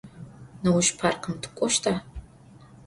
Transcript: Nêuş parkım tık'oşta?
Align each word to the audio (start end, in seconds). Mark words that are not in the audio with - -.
Nêuş 0.63 0.87
parkım 0.99 1.35
tık'oşta? 1.41 1.93